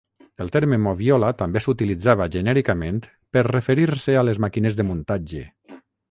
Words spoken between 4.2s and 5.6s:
a les màquines de muntatge.